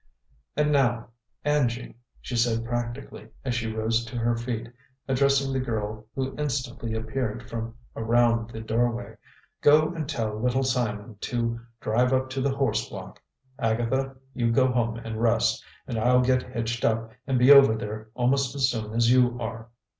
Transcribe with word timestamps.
"And 0.57 0.71
now, 0.71 1.09
Angie," 1.45 1.95
she 2.21 2.35
said 2.35 2.65
practically, 2.65 3.27
as 3.45 3.53
she 3.53 3.71
rose 3.71 4.03
to 4.05 4.15
her 4.17 4.35
feet, 4.35 4.67
addressing 5.07 5.53
the 5.53 5.59
girl 5.59 6.07
who 6.15 6.35
instantly 6.39 6.95
appeared 6.95 7.47
from 7.47 7.75
around 7.95 8.49
the 8.49 8.61
doorway, 8.61 9.15
"go 9.61 9.93
and 9.93 10.09
tell 10.09 10.41
Little 10.41 10.63
Simon 10.63 11.17
to 11.21 11.59
drive 11.79 12.13
up 12.13 12.31
to 12.31 12.41
the 12.41 12.55
horse 12.57 12.89
block. 12.89 13.21
Agatha, 13.59 14.15
you 14.33 14.51
go 14.51 14.71
home 14.71 14.95
and 14.97 15.21
rest, 15.21 15.63
and 15.85 15.99
I'll 15.99 16.21
get 16.23 16.51
hitched 16.51 16.83
up 16.83 17.11
and 17.27 17.37
be 17.37 17.51
over 17.51 17.75
there 17.75 18.09
almost 18.15 18.55
as 18.55 18.71
soon 18.71 18.95
as 18.95 19.11
you 19.11 19.39
are. 19.39 19.69